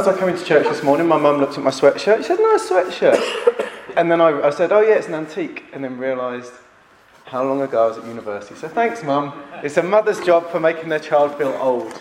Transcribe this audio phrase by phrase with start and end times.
[0.00, 2.16] as I came into church this morning, my mum looked at my sweatshirt.
[2.16, 3.20] She said, nice sweatshirt.
[3.98, 5.64] and then I, I said, oh yeah, it's an antique.
[5.74, 6.54] And then realised
[7.26, 8.54] how long ago I was at university.
[8.54, 9.34] So thanks, mum.
[9.62, 11.92] It's a mother's job for making their child feel old.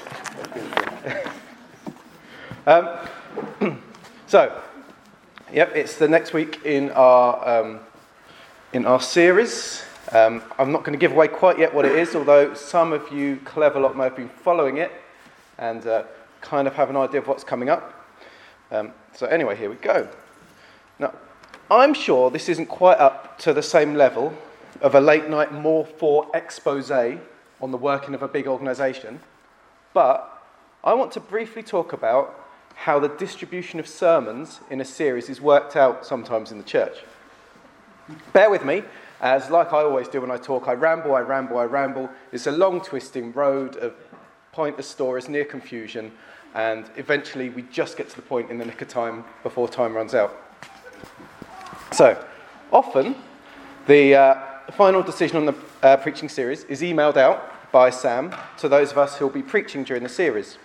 [2.68, 3.82] um,
[4.28, 4.62] so,
[5.52, 7.82] yep, it's the next week in our, um,
[8.72, 9.84] in our series.
[10.14, 13.12] Um, I'm not going to give away quite yet what it is, although some of
[13.12, 14.94] you clever lot may have been following it
[15.58, 16.04] and uh,
[16.42, 17.94] kind of have an idea of what's coming up.
[18.72, 20.08] Um, so, anyway, here we go.
[21.00, 21.14] Now,
[21.72, 24.34] I'm sure this isn't quite up to the same level
[24.82, 29.20] of a late night more for expose on the working of a big organisation,
[29.94, 30.44] but
[30.84, 35.42] I want to briefly talk about how the distribution of sermons in a series is
[35.42, 37.00] worked out sometimes in the church.
[38.32, 38.84] Bear with me,
[39.22, 42.10] as like I always do when I talk, I ramble, I ramble, I ramble.
[42.32, 43.94] It's a long twisting road of
[44.60, 46.12] pointless is near confusion,
[46.54, 49.96] and eventually we just get to the point in the nick of time before time
[49.96, 50.36] runs out.
[51.94, 52.22] So,
[52.70, 53.16] often
[53.88, 54.36] the uh,
[54.72, 58.98] final decision on the uh, preaching series is emailed out by Sam to those of
[58.98, 60.58] us who will be preaching during the series.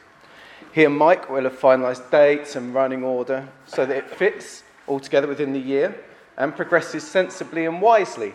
[0.73, 4.99] He and Mike will have finalised dates and running order so that it fits all
[4.99, 5.95] together within the year
[6.37, 8.35] and progresses sensibly and wisely.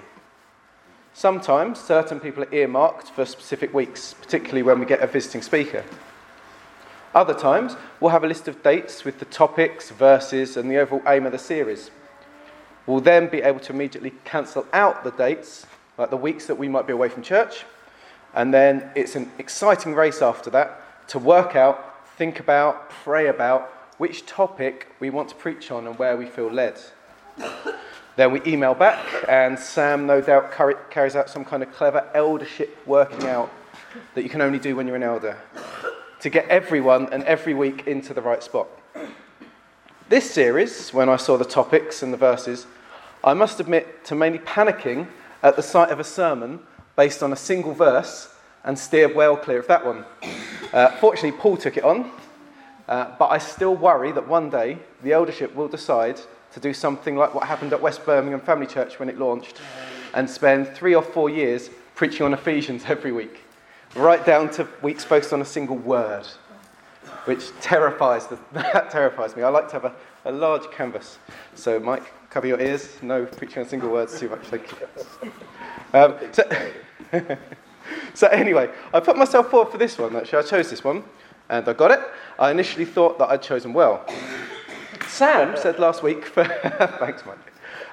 [1.19, 5.83] Sometimes certain people are earmarked for specific weeks, particularly when we get a visiting speaker.
[7.13, 11.01] Other times, we'll have a list of dates with the topics, verses, and the overall
[11.05, 11.91] aim of the series.
[12.85, 15.65] We'll then be able to immediately cancel out the dates,
[15.97, 17.65] like the weeks that we might be away from church,
[18.33, 23.63] and then it's an exciting race after that to work out, think about, pray about
[23.97, 26.79] which topic we want to preach on and where we feel led.
[28.19, 30.51] Then we email back, and Sam, no doubt,
[30.89, 33.49] carries out some kind of clever eldership working out
[34.13, 35.37] that you can only do when you're an elder
[36.19, 38.67] to get everyone and every week into the right spot.
[40.09, 42.67] This series, when I saw the topics and the verses,
[43.23, 45.07] I must admit to mainly panicking
[45.41, 46.59] at the sight of a sermon
[46.97, 48.33] based on a single verse
[48.65, 50.03] and steered well clear of that one.
[50.73, 52.11] Uh, fortunately, Paul took it on,
[52.89, 56.19] uh, but I still worry that one day the eldership will decide
[56.53, 59.61] to do something like what happened at West Birmingham Family Church when it launched
[60.13, 63.41] and spend three or four years preaching on Ephesians every week
[63.95, 66.25] right down to weeks focused on a single word,
[67.25, 69.43] which terrifies, the, that terrifies me.
[69.43, 69.95] I like to have a,
[70.25, 71.17] a large canvas.
[71.55, 72.97] So, Mike, cover your ears.
[73.01, 74.41] No preaching on single words too much.
[74.43, 75.31] Thank you.
[75.93, 76.49] Um, so,
[78.13, 80.15] so, anyway, I put myself forward for this one.
[80.15, 81.03] Actually, I chose this one,
[81.49, 81.99] and I got it.
[82.37, 84.05] I initially thought that I'd chosen well.
[85.09, 86.45] Sam said last week, for,
[86.99, 87.37] thanks, Mike.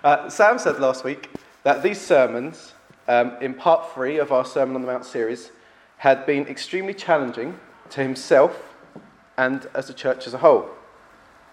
[0.04, 1.30] Uh, Sam said last week
[1.64, 2.74] that these sermons,
[3.08, 5.50] um, in part three of our Sermon on the Mount series,
[5.96, 7.58] had been extremely challenging
[7.90, 8.74] to himself
[9.38, 10.68] and as a church as a whole.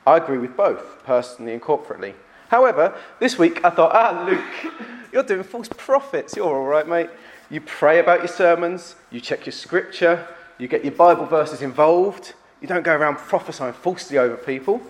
[0.06, 2.13] I agree with both, personally and corporately.
[2.50, 4.73] However, this week I thought, ah, Luke,
[5.12, 6.35] you're doing false prophets.
[6.35, 7.09] You're all right, mate.
[7.50, 12.34] You pray about your sermons, you check your scripture, you get your Bible verses involved,
[12.62, 14.81] you don't go around prophesying falsely over people,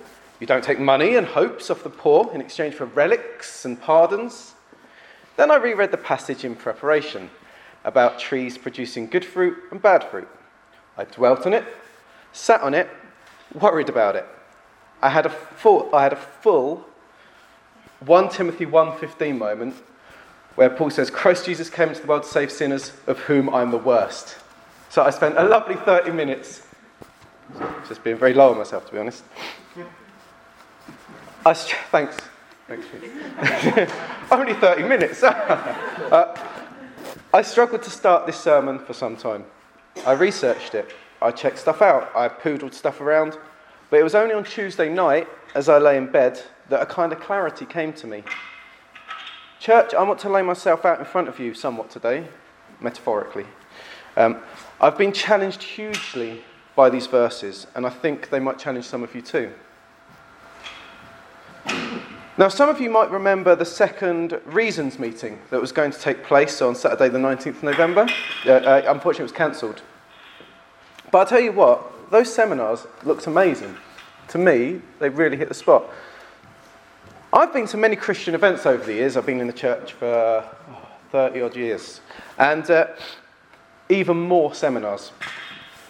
[0.43, 4.55] you don't take money and hopes off the poor in exchange for relics and pardons.
[5.37, 7.29] Then I reread the passage in preparation
[7.85, 10.27] about trees producing good fruit and bad fruit.
[10.97, 11.63] I dwelt on it,
[12.33, 12.89] sat on it,
[13.57, 14.25] worried about it.
[15.01, 16.83] I had a full, I had a full
[18.01, 19.75] 1 Timothy 1:15 moment
[20.55, 23.71] where Paul says, Christ Jesus came into the world to save sinners, of whom I'm
[23.71, 24.35] the worst.
[24.89, 26.63] So I spent a lovely 30 minutes
[27.87, 29.23] just being very low on myself, to be honest.
[31.45, 32.17] I, thanks.
[32.67, 32.85] Thanks.
[34.31, 35.21] Only 30 minutes.
[35.23, 36.37] uh,
[37.33, 39.43] I struggled to start this sermon for some time.
[40.05, 43.37] I researched it, I checked stuff out, I poodled stuff around,
[43.89, 47.11] but it was only on Tuesday night, as I lay in bed, that a kind
[47.11, 48.23] of clarity came to me.
[49.59, 52.27] Church, I want to lay myself out in front of you somewhat today,
[52.79, 53.45] metaphorically.
[54.15, 54.37] Um,
[54.79, 56.43] I've been challenged hugely
[56.75, 59.51] by these verses, and I think they might challenge some of you too.
[62.35, 66.23] Now, some of you might remember the second Reasons meeting that was going to take
[66.23, 68.07] place on Saturday, the 19th of November.
[68.43, 69.83] Uh, uh, unfortunately, it was cancelled.
[71.11, 73.77] But I'll tell you what, those seminars looked amazing.
[74.29, 75.83] To me, they really hit the spot.
[77.31, 79.15] I've been to many Christian events over the years.
[79.15, 80.43] I've been in the church for
[81.11, 82.01] 30 odd years.
[82.39, 82.87] And uh,
[83.89, 85.11] even more seminars.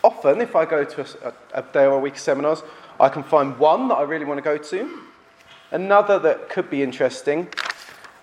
[0.04, 2.63] Often, if I go to a, a day or a week of seminars,
[3.00, 5.04] I can find one that I really want to go to
[5.74, 7.50] another that could be interesting,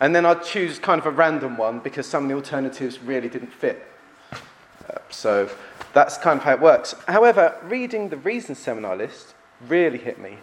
[0.00, 3.28] and then I'd choose kind of a random one because some of the alternatives really
[3.28, 3.86] didn't fit.
[4.32, 5.50] Uh, so
[5.92, 6.94] that's kind of how it works.
[7.06, 9.34] However, reading the reason seminar list
[9.68, 10.38] really hit me.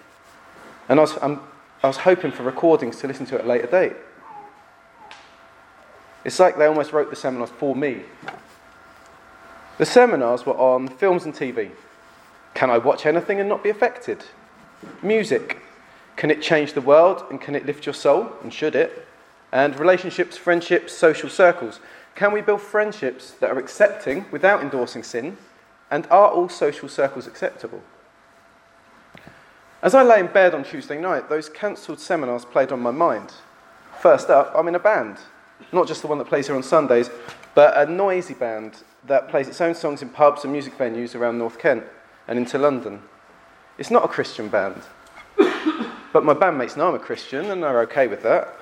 [0.89, 3.95] And I was, I was hoping for recordings to listen to at a later date.
[6.24, 8.01] It's like they almost wrote the seminars for me.
[9.77, 11.71] The seminars were on films and TV.
[12.54, 14.24] Can I watch anything and not be affected?
[15.01, 15.62] Music.
[16.18, 18.31] Can it change the world and can it lift your soul?
[18.44, 19.08] And should it?
[19.52, 21.80] And relationships, friendships, social circles.
[22.16, 25.38] Can we build friendships that are accepting without endorsing sin?
[25.90, 27.81] And are all social circles acceptable?
[29.81, 33.31] As I lay in bed on Tuesday night, those cancelled seminars played on my mind.
[34.02, 35.18] First up, I'm in a band.
[35.72, 37.12] Not just the one that plays here on Sundays,
[37.54, 41.38] but a noisy band that plays its own songs in pubs and music venues around
[41.38, 41.84] North Kent
[42.28, 43.02] and into London.
[43.78, 44.81] It's not a Christian band.
[46.18, 48.56] But my bandmates know I'm a Christian and are okay with that.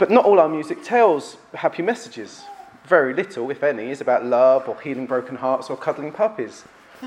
[0.00, 2.42] But not all our music tells happy messages.
[2.86, 6.64] Very little, if any, is about love or healing broken hearts or cuddling puppies.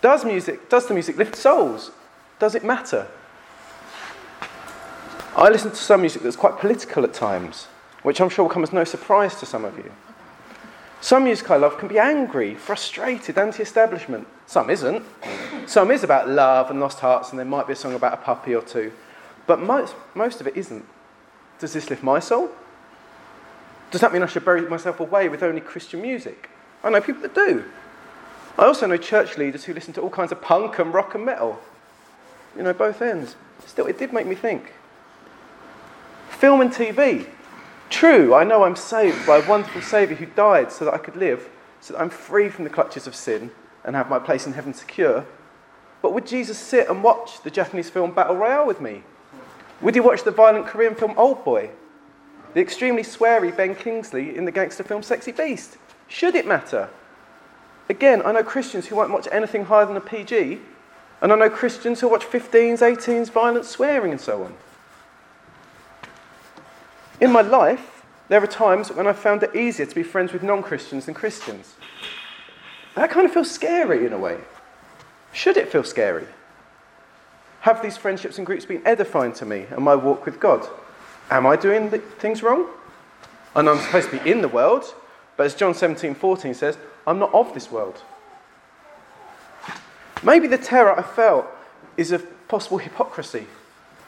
[0.00, 1.92] does music does the music lift souls?
[2.40, 3.06] Does it matter?
[5.36, 7.66] I listen to some music that's quite political at times,
[8.02, 9.92] which I'm sure will come as no surprise to some of you.
[11.00, 14.26] Some music I love can be angry, frustrated, anti establishment.
[14.46, 15.04] Some isn't.
[15.66, 18.18] Some is about love and lost hearts, and there might be a song about a
[18.18, 18.92] puppy or two.
[19.46, 20.84] But most, most of it isn't.
[21.58, 22.50] Does this lift my soul?
[23.90, 26.50] Does that mean I should bury myself away with only Christian music?
[26.84, 27.64] I know people that do.
[28.58, 31.24] I also know church leaders who listen to all kinds of punk and rock and
[31.24, 31.60] metal.
[32.56, 33.36] You know, both ends.
[33.66, 34.72] Still, it did make me think.
[36.28, 37.26] Film and TV.
[37.90, 41.16] True, I know I'm saved by a wonderful Saviour who died so that I could
[41.16, 41.50] live,
[41.80, 43.50] so that I'm free from the clutches of sin
[43.84, 45.26] and have my place in heaven secure.
[46.00, 49.02] But would Jesus sit and watch the Japanese film Battle Royale with me?
[49.80, 51.70] Would he watch the violent Korean film Old Boy?
[52.54, 55.76] The extremely sweary Ben Kingsley in the gangster film Sexy Beast?
[56.06, 56.88] Should it matter?
[57.88, 60.60] Again, I know Christians who won't watch anything higher than a PG,
[61.22, 64.54] and I know Christians who watch 15s, 18s, violent swearing, and so on.
[67.20, 70.42] In my life, there are times when I've found it easier to be friends with
[70.42, 71.74] non Christians than Christians.
[72.94, 74.38] That kind of feels scary in a way.
[75.32, 76.26] Should it feel scary?
[77.60, 80.66] Have these friendships and groups been edifying to me and my walk with God?
[81.30, 82.66] Am I doing things wrong?
[83.54, 84.94] And I'm supposed to be in the world,
[85.36, 88.02] but as John 17 14 says, I'm not of this world.
[90.22, 91.46] Maybe the terror I felt
[91.96, 93.46] is of possible hypocrisy.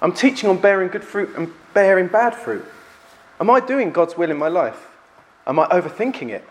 [0.00, 2.65] I'm teaching on bearing good fruit and bearing bad fruit.
[3.43, 4.87] Am I doing God's will in my life?
[5.49, 6.49] Am I overthinking it?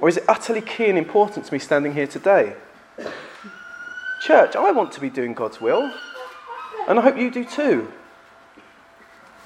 [0.00, 2.56] Or is it utterly key and important to me standing here today?
[4.20, 5.94] Church, I want to be doing God's will,
[6.88, 7.92] and I hope you do too.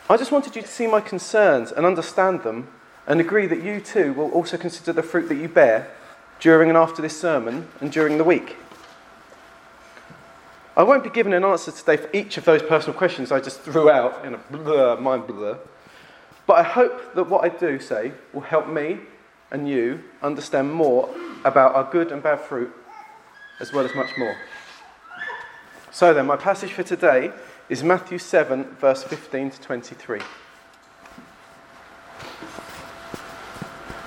[0.09, 2.69] I just wanted you to see my concerns and understand them,
[3.07, 5.95] and agree that you too will also consider the fruit that you bear
[6.41, 8.57] during and after this sermon and during the week.
[10.75, 13.61] I won't be giving an answer today for each of those personal questions I just
[13.61, 15.59] threw out in a blur, mind blur.
[16.47, 18.99] But I hope that what I do say will help me
[19.51, 21.09] and you understand more
[21.45, 22.73] about our good and bad fruit,
[23.61, 24.37] as well as much more.
[25.91, 27.33] So then, my passage for today
[27.69, 30.21] is Matthew 7, verse 15 to 23.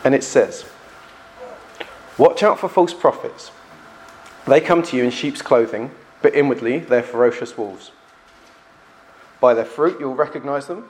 [0.03, 0.65] And it says,
[2.17, 3.51] Watch out for false prophets.
[4.45, 5.91] They come to you in sheep's clothing,
[6.21, 7.91] but inwardly they're ferocious wolves.
[9.39, 10.89] By their fruit you'll recognize them.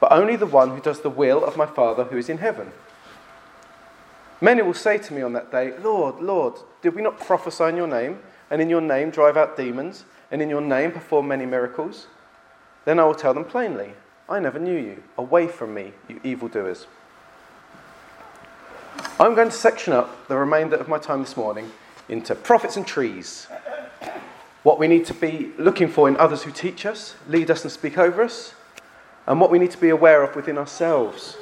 [0.00, 2.72] but only the one who does the will of my Father who is in heaven.
[4.40, 7.76] Many will say to me on that day, Lord, Lord, did we not prophesy in
[7.76, 8.18] your name,
[8.50, 12.06] and in your name drive out demons, and in your name perform many miracles?
[12.86, 13.92] Then I will tell them plainly,
[14.28, 15.02] I never knew you.
[15.18, 16.86] Away from me, you evildoers.
[19.18, 21.70] I'm going to section up the remainder of my time this morning
[22.08, 23.46] into prophets and trees.
[24.62, 27.70] What we need to be looking for in others who teach us, lead us, and
[27.70, 28.54] speak over us
[29.30, 31.36] and what we need to be aware of within ourselves.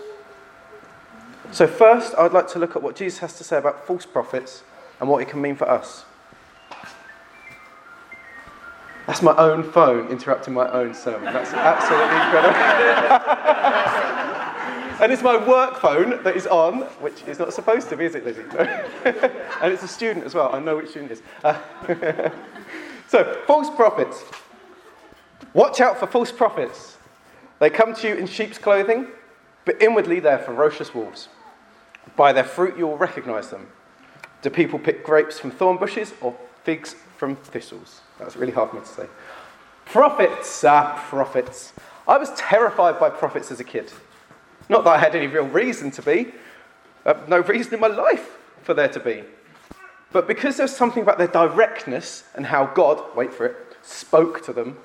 [1.52, 4.62] So, first, I'd like to look at what Jesus has to say about false prophets
[5.00, 6.04] and what it can mean for us.
[9.06, 11.32] That's my own phone interrupting my own sermon.
[11.32, 12.54] That's absolutely incredible.
[15.02, 18.14] and it's my work phone that is on, which is not supposed to be, is
[18.14, 18.42] it, Lizzie?
[19.62, 20.54] and it's a student as well.
[20.54, 21.22] I know which student it is.
[21.42, 21.58] Uh,
[23.08, 24.22] so, false prophets.
[25.54, 26.97] Watch out for false prophets.
[27.58, 29.08] They come to you in sheep's clothing,
[29.64, 31.28] but inwardly they're ferocious wolves.
[32.16, 33.68] By their fruit you will recognize them.
[34.42, 38.00] Do people pick grapes from thorn bushes or figs from thistles?
[38.18, 39.06] That's really hard for me to say.
[39.84, 41.72] Prophets are prophets.
[42.06, 43.92] I was terrified by prophets as a kid.
[44.68, 46.32] Not that I had any real reason to be,
[47.04, 49.24] uh, no reason in my life for there to be.
[50.12, 54.52] But because there's something about their directness and how God, wait for it, spoke to
[54.52, 54.76] them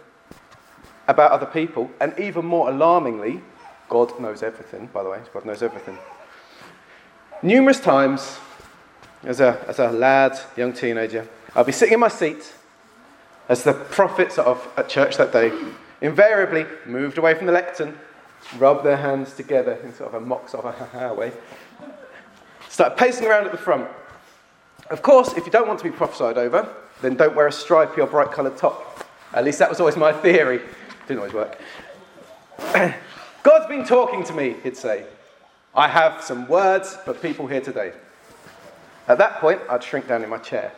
[1.07, 3.41] about other people, and even more alarmingly,
[3.89, 5.97] God knows everything, by the way, God knows everything.
[7.41, 8.37] Numerous times,
[9.23, 12.53] as a, as a lad, young teenager, I'll be sitting in my seat
[13.49, 15.51] as the prophets of at church that day
[16.01, 17.97] invariably moved away from the lectern,
[18.57, 21.31] rubbed their hands together in sort of a mock sort of a ha way,
[22.69, 23.87] started pacing around at the front.
[24.89, 26.67] Of course, if you don't want to be prophesied over,
[27.01, 29.05] then don't wear a stripy or bright coloured top.
[29.33, 30.61] At least that was always my theory.
[31.07, 31.59] Didn't always work.
[33.43, 35.05] God's been talking to me, he'd say.
[35.75, 37.93] I have some words for people here today.
[39.07, 40.71] At that point, I'd shrink down in my chair,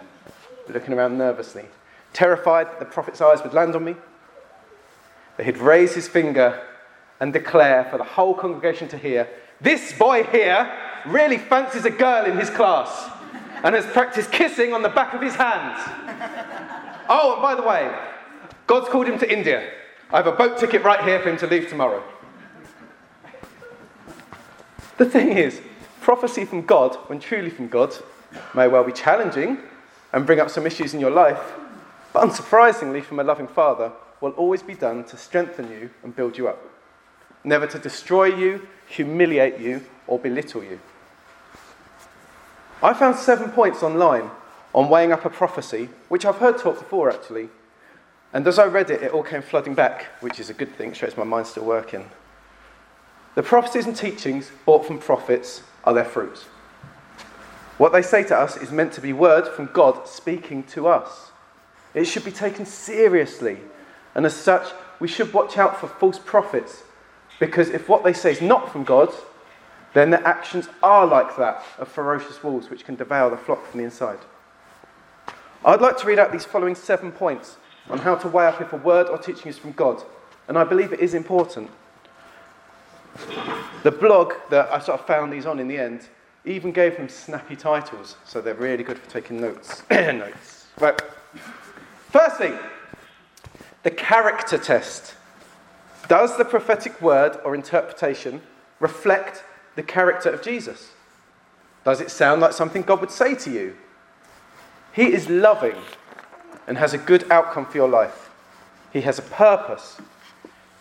[0.67, 1.65] looking around nervously,
[2.13, 3.95] terrified that the prophet's eyes would land on me.
[5.37, 6.61] That he'd raise his finger
[7.19, 9.27] and declare for the whole congregation to hear
[9.61, 10.71] this boy here
[11.05, 13.09] really fancies a girl in his class
[13.63, 16.11] and has practiced kissing on the back of his hand.
[17.07, 17.95] Oh, and by the way,
[18.65, 19.69] God's called him to India.
[20.11, 22.03] I have a boat ticket right here for him to leave tomorrow.
[24.97, 25.61] The thing is,
[26.01, 27.93] prophecy from God, when truly from God,
[28.53, 29.57] may well be challenging
[30.13, 31.53] and bring up some issues in your life,
[32.13, 36.37] but unsurprisingly, from a loving Father, will always be done to strengthen you and build
[36.37, 36.61] you up,
[37.43, 40.79] never to destroy you, humiliate you, or belittle you.
[42.81, 44.29] I found seven points online
[44.73, 47.49] on weighing up a prophecy, which I've heard taught before actually.
[48.35, 50.91] And as I read it, it all came flooding back, which is a good thing,
[50.91, 52.09] shows my mind's still working.
[53.35, 56.43] The prophecies and teachings brought from prophets are their fruits.
[57.77, 61.31] What they say to us is meant to be word from God speaking to us.
[61.93, 63.57] It should be taken seriously,
[64.15, 64.67] and as such,
[64.99, 66.83] we should watch out for false prophets,
[67.39, 69.13] because if what they say is not from God,
[69.93, 73.77] then their actions are like that of ferocious wolves which can devour the flock from
[73.77, 74.19] the inside.
[75.63, 77.55] I'd like to read out these following seven points
[77.89, 80.03] on how to weigh up if a word or teaching is from God,
[80.47, 81.69] and I believe it is important.
[83.83, 86.07] The blog that I sort of found these on in the end
[86.43, 89.83] even gave them snappy titles, so they're really good for taking notes.
[89.89, 90.67] notes.
[90.79, 90.99] Right.
[92.09, 92.53] Firstly,
[93.83, 95.15] the character test.
[96.07, 98.41] Does the prophetic word or interpretation
[98.79, 99.43] reflect
[99.75, 100.91] the character of Jesus?
[101.83, 103.75] Does it sound like something God would say to you?
[104.93, 105.75] He is loving
[106.67, 108.29] and has a good outcome for your life.
[108.91, 109.97] He has a purpose.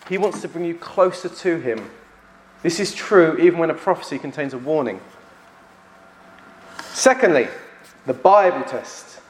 [0.08, 1.90] He wants to bring you closer to Him.
[2.62, 5.00] This is true even when a prophecy contains a warning.
[6.92, 7.48] Secondly,
[8.06, 9.20] the Bible test.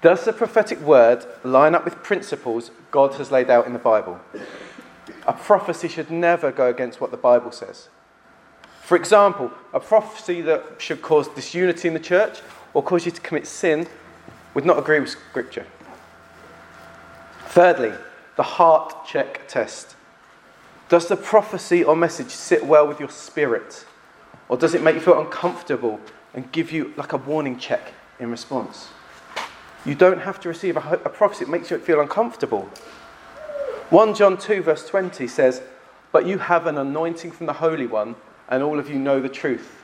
[0.00, 4.20] Does the prophetic word line up with principles God has laid out in the Bible?
[5.26, 7.88] A prophecy should never go against what the Bible says.
[8.82, 12.40] For example, a prophecy that should cause disunity in the church
[12.72, 13.86] or cause you to commit sin
[14.54, 15.66] would not agree with Scripture.
[17.46, 17.92] Thirdly,
[18.36, 19.96] the heart check test.
[20.88, 23.84] Does the prophecy or message sit well with your spirit?
[24.48, 26.00] Or does it make you feel uncomfortable
[26.34, 28.88] and give you like a warning check in response?
[29.84, 32.68] You don't have to receive a, a prophecy, it makes you feel uncomfortable.
[33.90, 35.62] 1 John 2, verse 20 says,
[36.12, 38.16] But you have an anointing from the Holy One
[38.48, 39.77] and all of you know the truth.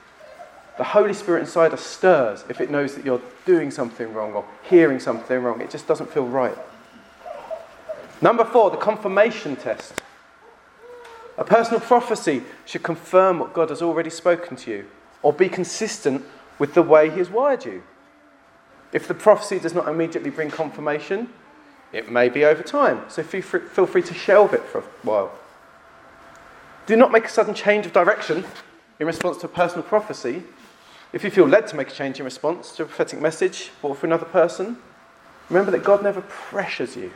[0.76, 4.44] The Holy Spirit inside us stirs if it knows that you're doing something wrong or
[4.68, 5.60] hearing something wrong.
[5.60, 6.56] It just doesn't feel right.
[8.20, 10.02] Number four, the confirmation test.
[11.36, 14.86] A personal prophecy should confirm what God has already spoken to you
[15.22, 16.24] or be consistent
[16.58, 17.82] with the way He has wired you.
[18.92, 21.28] If the prophecy does not immediately bring confirmation,
[21.92, 23.02] it may be over time.
[23.08, 25.32] So feel free to shelve it for a while.
[26.86, 28.44] Do not make a sudden change of direction
[29.00, 30.42] in response to a personal prophecy.
[31.14, 33.94] If you feel led to make a change in response to a prophetic message or
[33.94, 34.78] for another person,
[35.48, 37.12] remember that God never pressures you.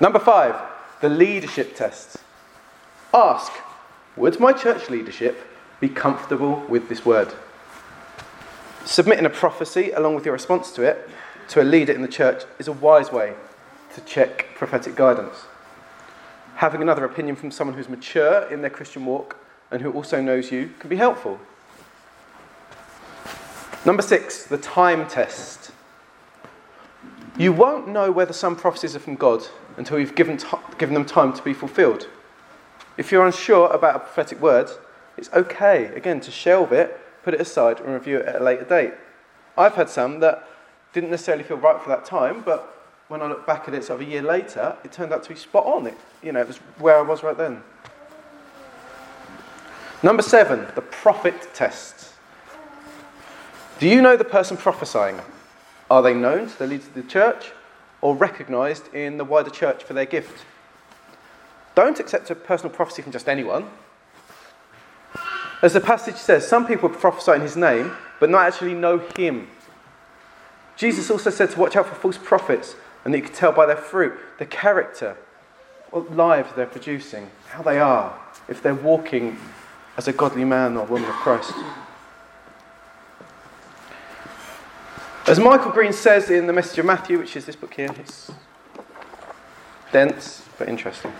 [0.00, 0.54] Number five,
[1.00, 2.18] the leadership test.
[3.12, 3.52] Ask,
[4.16, 5.44] would my church leadership
[5.80, 7.34] be comfortable with this word?
[8.84, 11.10] Submitting a prophecy along with your response to it
[11.48, 13.34] to a leader in the church is a wise way
[13.94, 15.46] to check prophetic guidance
[16.58, 19.36] having another opinion from someone who's mature in their Christian walk
[19.70, 21.38] and who also knows you can be helpful.
[23.88, 25.70] Number six, the time test.
[27.38, 29.46] You won't know whether some prophecies are from God
[29.78, 32.06] until you've given, t- given them time to be fulfilled.
[32.98, 34.68] If you're unsure about a prophetic word,
[35.16, 38.64] it's okay, again, to shelve it, put it aside, and review it at a later
[38.64, 38.92] date.
[39.56, 40.46] I've had some that
[40.92, 44.02] didn't necessarily feel right for that time, but when I look back at it sort
[44.02, 45.86] of a year later, it turned out to be spot on.
[45.86, 47.62] It, you know, it was where I was right then.
[50.02, 52.17] Number seven, the prophet test.
[53.78, 55.20] Do you know the person prophesying?
[55.88, 57.52] Are they known to the leaders of the church
[58.00, 60.44] or recognized in the wider church for their gift?
[61.76, 63.70] Don't accept a personal prophecy from just anyone.
[65.62, 69.48] As the passage says, some people prophesy in his name, but not actually know him.
[70.76, 73.66] Jesus also said to watch out for false prophets, and that you can tell by
[73.66, 75.16] their fruit, the character,
[75.90, 78.18] what lives they're producing, how they are,
[78.48, 79.38] if they're walking
[79.96, 81.54] as a godly man or woman of Christ.
[85.28, 88.32] As Michael Green says in the Message of Matthew, which is this book here, it's
[89.92, 91.12] dense but interesting.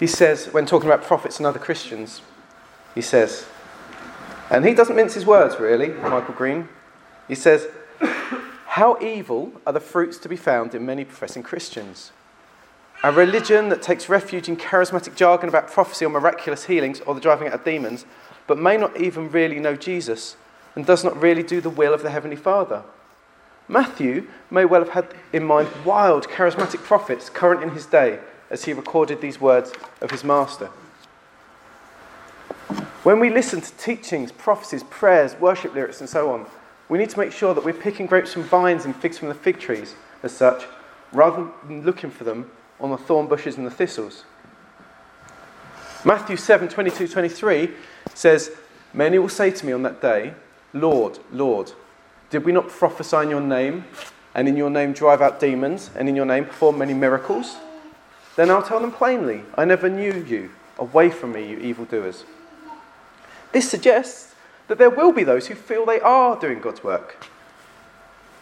[0.00, 2.22] He says, when talking about prophets and other Christians,
[2.94, 3.44] he says,
[4.48, 6.70] and he doesn't mince his words really, Michael Green.
[7.28, 7.66] He says,
[8.68, 12.10] How evil are the fruits to be found in many professing Christians?
[13.02, 17.20] A religion that takes refuge in charismatic jargon about prophecy or miraculous healings or the
[17.20, 18.06] driving out of demons,
[18.46, 20.38] but may not even really know Jesus
[20.74, 22.82] and does not really do the will of the Heavenly Father.
[23.68, 28.18] Matthew may well have had in mind wild, charismatic prophets current in his day
[28.50, 30.70] as he recorded these words of his master.
[33.02, 36.46] When we listen to teachings, prophecies, prayers, worship lyrics, and so on,
[36.88, 39.34] we need to make sure that we're picking grapes from vines and figs from the
[39.34, 40.64] fig trees, as such,
[41.12, 42.50] rather than looking for them
[42.80, 44.24] on the thorn bushes and the thistles.
[46.04, 47.70] Matthew 7 22 23
[48.12, 48.50] says,
[48.92, 50.34] Many will say to me on that day,
[50.74, 51.72] Lord, Lord,
[52.28, 53.84] did we not prophesy in your name,
[54.34, 57.56] and in your name drive out demons, and in your name perform many miracles?
[58.36, 60.50] Then I'll tell them plainly, I never knew you.
[60.76, 62.24] Away from me, you evildoers.
[63.52, 64.34] This suggests
[64.66, 67.24] that there will be those who feel they are doing God's work.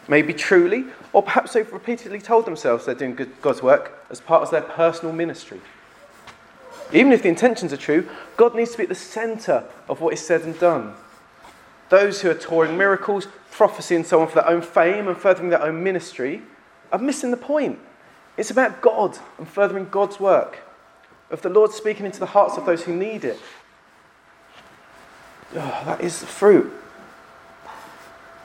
[0.09, 4.51] Maybe truly, or perhaps they've repeatedly told themselves they're doing God's work as part of
[4.51, 5.61] their personal ministry.
[6.93, 10.15] Even if the intentions are true, God needs to be at the centre of what
[10.15, 10.95] is said and done.
[11.93, 15.51] Those who are touring miracles, prophecy, and so on for their own fame and furthering
[15.51, 16.41] their own ministry
[16.91, 17.79] are missing the point.
[18.39, 20.61] It's about God and furthering God's work,
[21.31, 23.39] of the Lord speaking into the hearts of those who need it.
[25.55, 26.73] Oh, that is the fruit.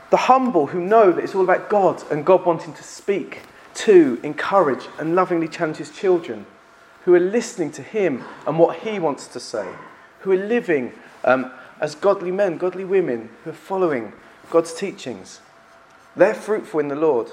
[0.09, 3.43] The humble who know that it's all about God and God wanting to speak
[3.75, 6.45] to, encourage, and lovingly challenge his children,
[7.05, 9.69] who are listening to him and what he wants to say,
[10.19, 10.91] who are living
[11.23, 14.13] um, as godly men, godly women, who are following
[14.49, 15.41] God's teachings.
[16.15, 17.29] They're fruitful in the Lord.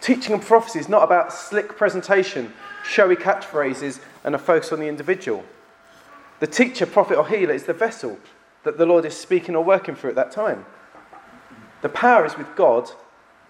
[0.00, 2.52] Teaching and prophecy is not about slick presentation,
[2.84, 5.44] showy catchphrases, and a focus on the individual.
[6.40, 8.18] The teacher, prophet, or healer is the vessel
[8.64, 10.66] that the Lord is speaking or working through at that time.
[11.82, 12.90] The power is with God,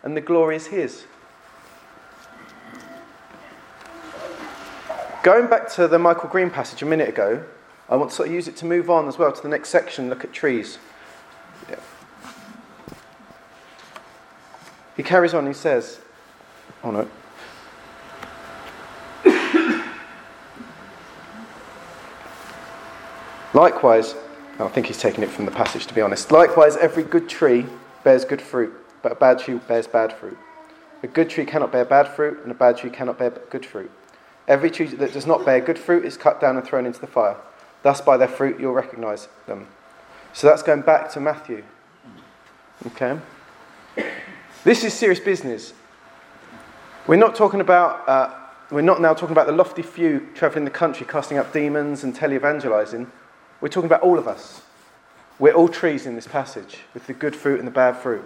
[0.03, 1.05] and the glory is His.
[5.23, 7.45] Going back to the Michael Green passage a minute ago,
[7.93, 9.69] I want to sort of use it to move on as well to the next
[9.69, 10.79] section, look at trees.
[11.69, 11.77] Yeah.
[14.97, 16.01] He carries on, he says,
[16.83, 17.07] Oh no.
[23.53, 24.15] Likewise,
[24.59, 26.33] oh, I think he's taking it from the passage to be honest.
[26.33, 27.67] Likewise, every good tree
[28.05, 30.39] bears good fruit, but a bad tree bears bad fruit.
[31.03, 33.91] A good tree cannot bear bad fruit, and a bad tree cannot bear good fruit.
[34.49, 37.07] Every tree that does not bear good fruit is cut down and thrown into the
[37.07, 37.37] fire.
[37.83, 39.67] Thus, by their fruit, you'll recognize them.
[40.33, 41.65] So that's going back to Matthew.
[42.87, 43.19] Okay?
[44.65, 45.75] This is serious business.
[47.07, 48.35] We're not talking about, uh,
[48.71, 52.15] we're not now talking about the lofty few traveling the country casting up demons and
[52.15, 53.11] tele-evangelizing.
[53.61, 54.63] We're talking about all of us.
[55.39, 58.25] We're all trees in this passage with the good fruit and the bad fruit.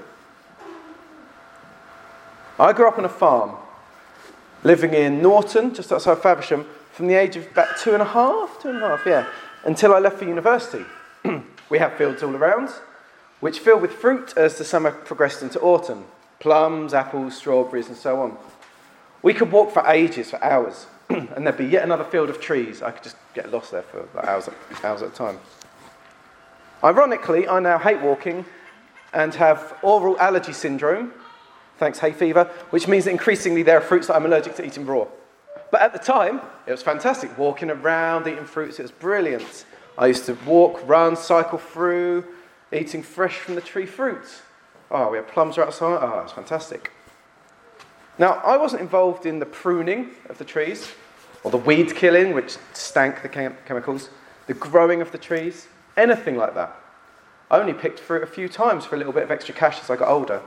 [2.58, 3.56] I grew up on a farm,
[4.62, 8.60] living in Norton, just outside Faversham, from the age of about two and a half,
[8.60, 9.26] two and a half, yeah,
[9.66, 10.84] until I left for university.
[11.70, 12.70] we have fields all around,
[13.40, 16.06] which fill with fruit as the summer progressed into autumn
[16.38, 18.36] plums, apples, strawberries, and so on.
[19.22, 22.82] We could walk for ages, for hours, and there'd be yet another field of trees.
[22.82, 24.48] I could just get lost there for hours,
[24.84, 25.38] hours at a time.
[26.84, 28.44] Ironically, I now hate walking
[29.12, 31.12] and have oral allergy syndrome,
[31.78, 34.84] thanks hay fever, which means that increasingly there are fruits that I'm allergic to eating
[34.84, 35.06] raw.
[35.70, 37.36] But at the time, it was fantastic.
[37.36, 39.64] Walking around, eating fruits, it was brilliant.
[39.98, 42.24] I used to walk, run, cycle through,
[42.72, 44.42] eating fresh from the tree fruits.
[44.90, 45.98] Oh, we had plums outside.
[46.00, 46.92] Oh, it was fantastic.
[48.18, 50.92] Now, I wasn't involved in the pruning of the trees,
[51.44, 54.08] or the weed killing, which stank the chem- chemicals,
[54.46, 56.74] the growing of the trees, anything like that.
[57.50, 59.90] I only picked fruit a few times for a little bit of extra cash as
[59.90, 60.40] I got older.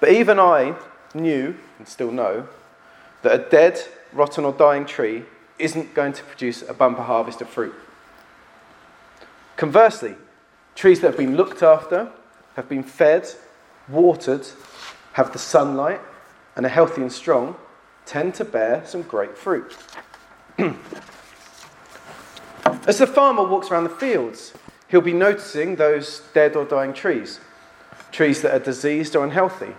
[0.00, 0.76] But even I
[1.14, 2.48] knew, and still know,
[3.22, 3.80] that a dead,
[4.12, 5.24] rotten, or dying tree
[5.58, 7.74] isn't going to produce a bumper harvest of fruit.
[9.56, 10.14] Conversely,
[10.74, 12.12] trees that have been looked after,
[12.54, 13.28] have been fed,
[13.88, 14.46] watered,
[15.14, 16.00] have the sunlight,
[16.54, 17.56] and are healthy and strong,
[18.06, 19.76] tend to bear some great fruit.
[22.86, 24.54] As the farmer walks around the fields,
[24.88, 27.40] he'll be noticing those dead or dying trees,
[28.12, 29.74] trees that are diseased or unhealthy.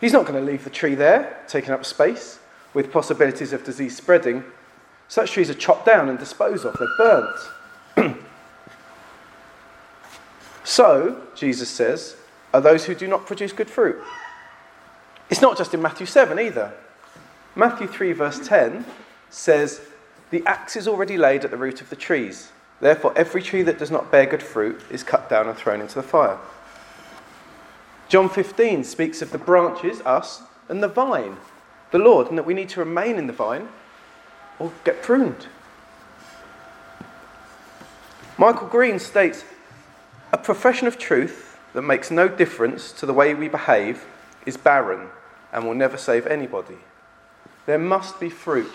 [0.00, 2.38] He's not going to leave the tree there, taking up space,
[2.74, 4.44] with possibilities of disease spreading.
[5.08, 7.32] Such trees are chopped down and disposed of, they're
[7.96, 8.16] burnt.
[10.64, 12.16] so, Jesus says,
[12.52, 14.02] are those who do not produce good fruit.
[15.30, 16.72] It's not just in Matthew 7 either.
[17.56, 18.84] Matthew 3, verse 10
[19.30, 19.80] says,
[20.30, 22.50] The axe is already laid at the root of the trees.
[22.80, 25.94] Therefore, every tree that does not bear good fruit is cut down and thrown into
[25.94, 26.38] the fire.
[28.08, 31.36] John 15 speaks of the branches, us, and the vine,
[31.94, 33.68] the Lord, and that we need to remain in the vine
[34.58, 35.46] or get pruned.
[38.36, 39.44] Michael Green states
[40.32, 44.06] a profession of truth that makes no difference to the way we behave
[44.44, 45.06] is barren
[45.52, 46.78] and will never save anybody.
[47.64, 48.74] There must be fruit,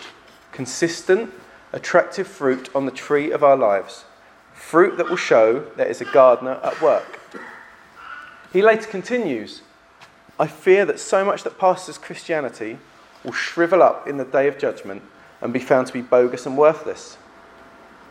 [0.50, 1.30] consistent,
[1.74, 4.06] attractive fruit on the tree of our lives,
[4.54, 7.20] fruit that will show there is a gardener at work.
[8.50, 9.60] He later continues
[10.38, 12.78] I fear that so much that passes Christianity
[13.24, 15.02] will shrivel up in the day of judgment
[15.40, 17.16] and be found to be bogus and worthless.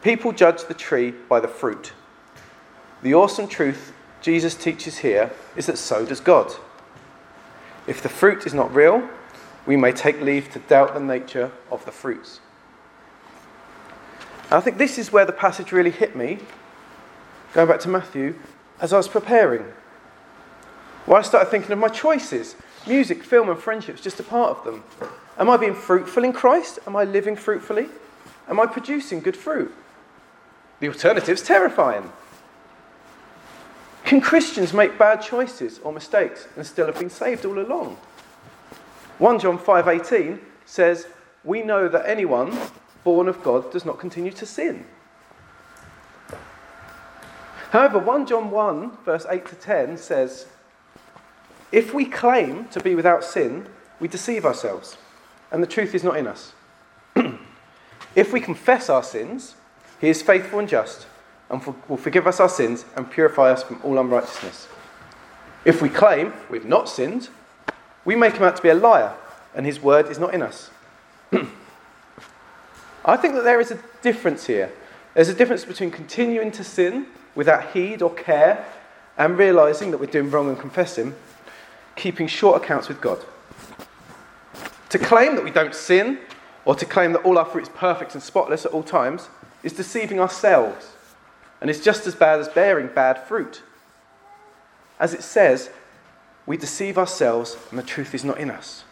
[0.02, 1.94] People judge the tree by the fruit.
[3.02, 6.54] The awesome truth Jesus teaches here is that so does God.
[7.88, 9.08] If the fruit is not real,
[9.66, 12.40] we may take leave to doubt the nature of the fruits.
[14.44, 16.40] And I think this is where the passage really hit me,
[17.54, 18.36] going back to Matthew,
[18.82, 19.66] as I was preparing.
[21.06, 22.56] Well, I started thinking of my choices
[22.88, 24.84] music, film, and friendships, just a part of them.
[25.38, 26.80] Am I being fruitful in Christ?
[26.86, 27.88] Am I living fruitfully?
[28.48, 29.74] Am I producing good fruit?
[30.80, 32.12] The alternative's terrifying.
[34.04, 37.98] Can Christians make bad choices or mistakes and still have been saved all along?
[39.20, 41.08] 1 John 5:18 says,
[41.44, 42.58] "We know that anyone
[43.04, 44.86] born of God does not continue to sin."
[47.72, 50.48] However, 1 John 1 verse 8 to 10 says,
[51.72, 53.68] if we claim to be without sin,
[54.00, 54.98] we deceive ourselves,
[55.52, 56.54] and the truth is not in us.
[58.16, 59.56] if we confess our sins,
[60.00, 61.08] he is faithful and just,
[61.50, 64.68] and will forgive us our sins and purify us from all unrighteousness.
[65.66, 67.30] If we claim we've not sinned,
[68.06, 69.14] we make him out to be a liar,
[69.54, 70.70] and his word is not in us.
[73.06, 74.72] I think that there is a difference here.
[75.14, 78.66] There's a difference between continuing to sin without heed or care
[79.18, 81.14] and realizing that we're doing wrong and confessing,
[82.00, 83.20] keeping short accounts with God.
[84.90, 86.18] To claim that we don't sin,
[86.66, 89.30] or to claim that all our fruit is perfect and spotless at all times,
[89.62, 90.94] is deceiving ourselves,
[91.62, 93.62] and is just as bad as bearing bad fruit.
[95.00, 95.70] As it says,
[96.46, 98.84] we deceive ourselves and the truth is not in us.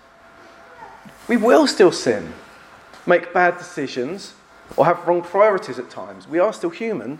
[1.28, 2.34] We will still sin,
[3.06, 4.34] make bad decisions,
[4.76, 6.28] or have wrong priorities at times.
[6.28, 7.20] We are still human.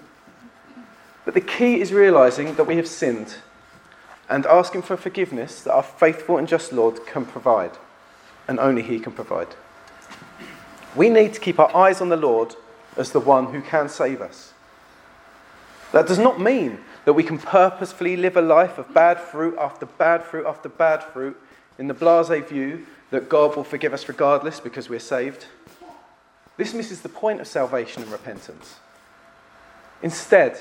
[1.26, 3.36] But the key is realizing that we have sinned
[4.30, 7.72] and asking for forgiveness that our faithful and just Lord can provide,
[8.48, 9.56] and only He can provide.
[10.96, 12.56] We need to keep our eyes on the Lord
[12.98, 14.54] as the one who can save us.
[15.92, 19.86] That does not mean that we can purposefully live a life of bad fruit after
[19.86, 21.40] bad fruit after bad fruit
[21.80, 25.46] in the blase view that God will forgive us regardless because we're saved.
[26.58, 28.76] This misses the point of salvation and repentance.
[30.02, 30.60] Instead,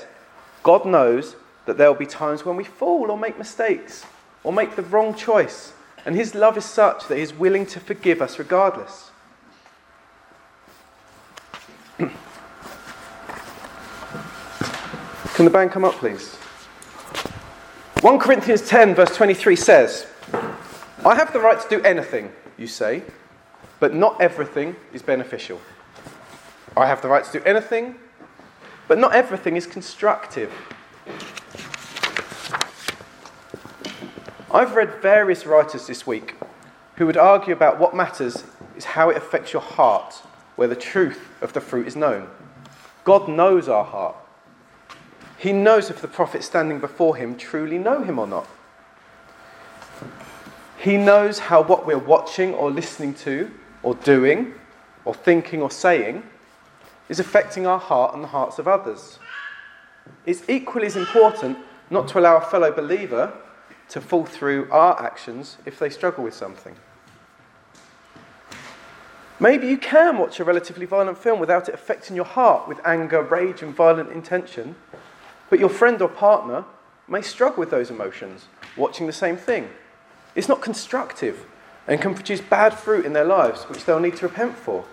[0.63, 1.35] God knows
[1.67, 4.05] that there will be times when we fall or make mistakes
[4.43, 5.73] or make the wrong choice.
[6.05, 9.11] And His love is such that He's willing to forgive us regardless.
[11.97, 12.09] Can
[15.45, 16.35] the band come up, please?
[18.01, 20.07] 1 Corinthians 10, verse 23 says,
[21.05, 23.03] I have the right to do anything, you say,
[23.81, 25.59] but not everything is beneficial.
[26.77, 27.95] I have the right to do anything,
[28.87, 30.53] but not everything is constructive.
[34.49, 36.35] I've read various writers this week
[36.95, 38.45] who would argue about what matters
[38.77, 40.13] is how it affects your heart,
[40.55, 42.29] where the truth of the fruit is known.
[43.03, 44.15] God knows our heart.
[45.37, 48.47] He knows if the prophets standing before him truly know him or not.
[50.77, 53.51] He knows how what we're watching or listening to,
[53.83, 54.53] or doing,
[55.03, 56.23] or thinking or saying,
[57.09, 59.19] is affecting our heart and the hearts of others.
[60.25, 61.57] It's equally as important
[61.89, 63.33] not to allow a fellow believer
[63.89, 66.75] to fall through our actions if they struggle with something.
[69.39, 73.21] Maybe you can watch a relatively violent film without it affecting your heart with anger,
[73.21, 74.75] rage, and violent intention,
[75.49, 76.65] but your friend or partner
[77.07, 78.45] may struggle with those emotions
[78.75, 79.69] watching the same thing.
[80.35, 81.45] It's not constructive
[81.87, 84.85] and can produce bad fruit in their lives, which they'll need to repent for.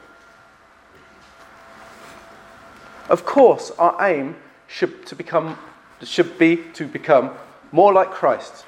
[3.09, 5.59] Of course, our aim should, to become,
[6.03, 7.33] should be to become
[7.73, 8.65] more like Christ,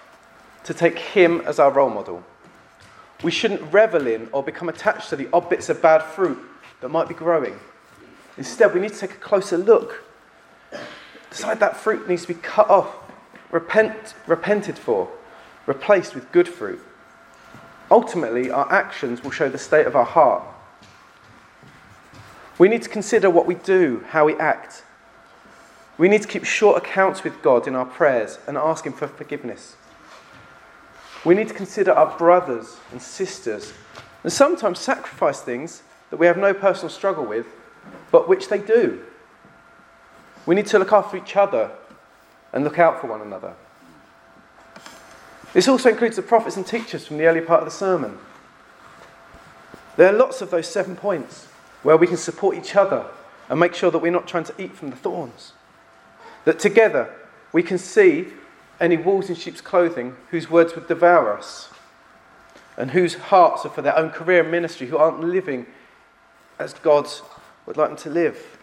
[0.67, 2.23] to take Him as our role model.
[3.23, 6.39] We shouldn't revel in or become attached to the odd bits of bad fruit
[6.81, 7.59] that might be growing.
[8.37, 10.05] Instead, we need to take a closer look.
[11.31, 12.95] Decide that fruit needs to be cut off,
[13.51, 15.09] repent, repented for,
[15.67, 16.81] replaced with good fruit.
[17.91, 20.43] Ultimately, our actions will show the state of our heart.
[22.59, 24.83] We need to consider what we do, how we act.
[25.99, 29.09] We need to keep short accounts with God in our prayers and ask Him for
[29.09, 29.77] forgiveness.
[31.27, 33.73] We need to consider our brothers and sisters
[34.23, 37.47] and sometimes sacrifice things that we have no personal struggle with,
[38.13, 39.03] but which they do.
[40.47, 41.73] We need to look after each other
[42.53, 43.55] and look out for one another.
[45.53, 48.19] This also includes the prophets and teachers from the early part of the sermon.
[49.97, 51.47] There are lots of those seven points
[51.83, 53.05] where we can support each other
[53.49, 55.55] and make sure that we're not trying to eat from the thorns.
[56.45, 57.13] That together
[57.53, 58.29] we can see
[58.81, 61.71] any wolves in sheep's clothing whose words would devour us,
[62.77, 65.67] and whose hearts are for their own career and ministry, who aren't living
[66.59, 67.09] as God
[67.65, 68.59] would like them to live.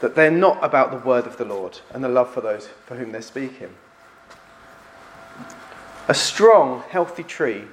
[0.00, 2.96] That they're not about the word of the Lord and the love for those for
[2.96, 3.74] whom they're speaking.
[6.06, 7.64] A strong, healthy tree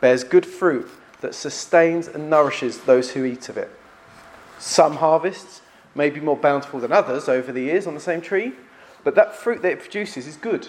[0.00, 0.88] bears good fruit
[1.20, 3.70] that sustains and nourishes those who eat of it.
[4.58, 5.62] Some harvests
[5.94, 8.52] may be more bountiful than others over the years on the same tree,
[9.06, 10.66] but that fruit that it produces is good.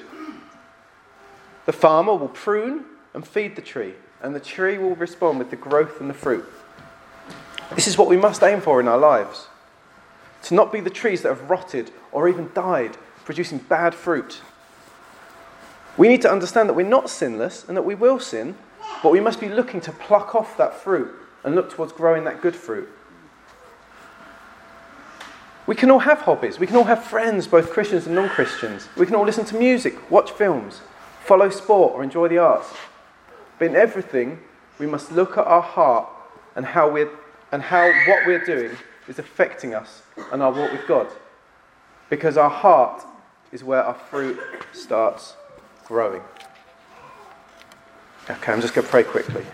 [1.66, 5.56] The farmer will prune and feed the tree, and the tree will respond with the
[5.56, 6.46] growth and the fruit.
[7.74, 9.48] This is what we must aim for in our lives
[10.44, 12.96] to not be the trees that have rotted or even died,
[13.26, 14.40] producing bad fruit.
[15.98, 18.56] We need to understand that we're not sinless and that we will sin,
[19.02, 21.12] but we must be looking to pluck off that fruit
[21.44, 22.88] and look towards growing that good fruit.
[25.68, 26.60] We can all have hobbies.
[26.60, 28.88] We can all have friends, both Christians and non Christians.
[28.96, 30.82] We can all listen to music, watch films,
[31.26, 32.74] follow sport, or enjoy the arts.
[33.60, 34.40] But in everything,
[34.80, 36.08] we must look at our heart
[36.56, 37.12] and how, we're,
[37.52, 38.72] and how what we're doing
[39.10, 41.08] is affecting us and our walk with God.
[42.10, 43.04] Because our heart
[43.52, 44.40] is where our fruit
[44.72, 45.36] starts
[45.86, 46.22] growing.
[48.30, 49.46] Okay, I'm just going to pray quickly.